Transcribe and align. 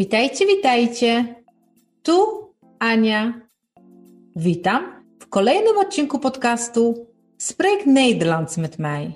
Witajcie, 0.00 0.46
witajcie. 0.46 1.34
Tu 2.02 2.16
Ania. 2.78 3.40
Witam 4.36 5.04
w 5.20 5.28
kolejnym 5.28 5.78
odcinku 5.78 6.18
podcastu 6.18 7.06
Spreek 7.38 7.86
Nederlands 7.86 8.58
met 8.58 8.78
mij. 8.78 9.12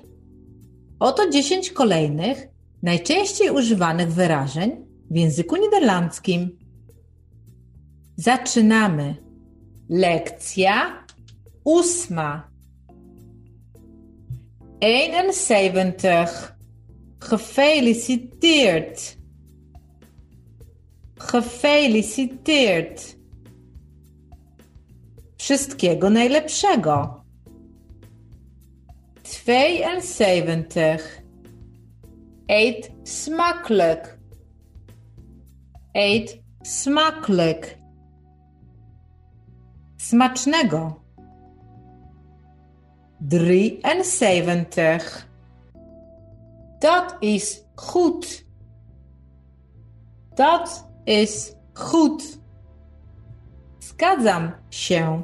Oto 1.01 1.31
10 1.31 1.71
kolejnych, 1.71 2.49
najczęściej 2.83 3.51
używanych 3.51 4.13
wyrażeń 4.13 4.71
w 5.11 5.17
języku 5.17 5.57
niderlandzkim. 5.57 6.59
Zaczynamy. 8.17 9.17
Lekcja 9.89 11.05
ósma. 11.65 12.51
71. 14.81 16.27
Gefeliciteerd. 17.31 19.22
Gefeliciteerd. 21.31 23.17
Wszystkiego 25.37 26.11
najlepszego. 26.11 27.23
72. 29.23 31.23
Eet 32.47 32.91
smakelijk. 33.05 34.19
Eet 35.95 36.43
smakelijk. 36.63 37.79
Smacznego. 39.97 41.01
73. 43.19 45.29
Dat 46.79 47.17
is 47.21 47.65
goed. 47.75 48.45
Dat 50.35 50.92
is 51.05 51.55
goed. 51.75 52.39
Zgadzam 53.79 54.53
się. 54.71 55.23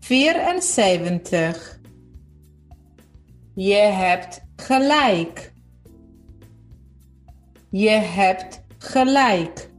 74. 0.00 1.80
Je 3.56 3.74
hebt 3.74 4.40
gelijk. 4.56 5.52
Je 7.70 7.90
hebt 7.90 8.62
gelijk. 8.78 9.70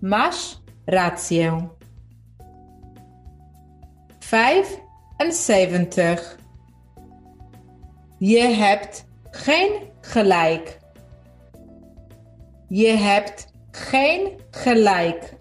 Masz 0.00 0.60
rację. 0.86 1.68
75. 4.20 6.38
Je 8.18 8.40
hebt 8.40 9.06
geen 9.34 9.90
gelijk. 10.00 10.78
Je 12.68 12.88
hebt 12.88 13.46
geen 13.70 14.40
gelijk. 14.50 15.34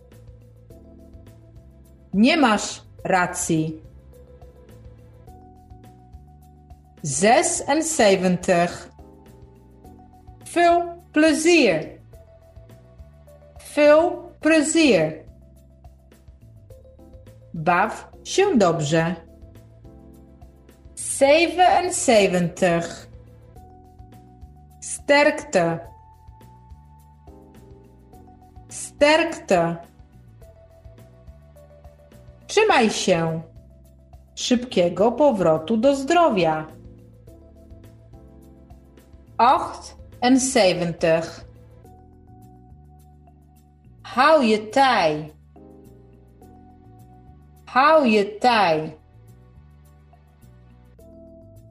Nie 2.12 2.38
masz 2.38 2.82
racji. 3.02 3.82
76. 7.02 8.90
Veel 10.44 11.04
plezier. 11.12 12.00
Veel 13.58 14.32
plezier. 14.40 15.22
Baw 17.54 17.92
się 18.24 18.58
dobrze. 18.58 19.16
77. 20.96 23.13
Sterkte. 25.04 25.80
Sterkte. 28.70 29.76
Trzymaj 32.48 32.90
się. 32.90 33.42
Szybkiego 34.36 35.12
powrotu 35.12 35.78
do 35.78 35.96
zdrowia. 35.96 36.68
78. 39.38 41.46
Hou 44.04 44.42
je 44.42 44.58
tij. 44.58 45.34
Hou 47.68 48.06
je 48.06 48.26
tij. 48.26 48.98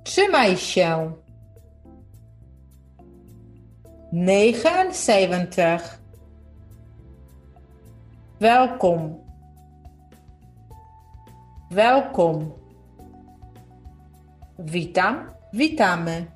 Trzymaj 0.05 0.57
się. 0.57 1.22
79. 4.13 5.99
Welkom. 8.39 9.25
Welkom. 11.71 12.53
Witam, 14.59 15.31
witamy. 15.53 16.27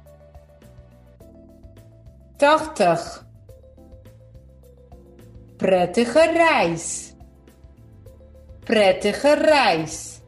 80. 2.39 3.25
Prettige 5.59 6.33
reis. 6.33 7.15
Prettige 8.65 9.35
reis. 9.37 10.23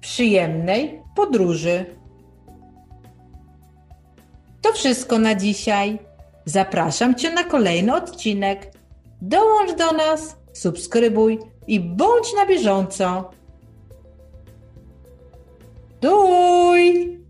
Przyjemnej 0.00 1.02
podróży. 1.14 2.01
To 4.72 4.78
wszystko 4.78 5.18
na 5.18 5.34
dzisiaj. 5.34 5.98
Zapraszam 6.44 7.14
Cię 7.14 7.30
na 7.30 7.44
kolejny 7.44 7.94
odcinek. 7.94 8.72
Dołącz 9.22 9.72
do 9.72 9.92
nas, 9.92 10.36
subskrybuj 10.52 11.38
i 11.66 11.80
bądź 11.80 12.34
na 12.36 12.46
bieżąco. 12.46 13.30
Doei! 16.00 17.21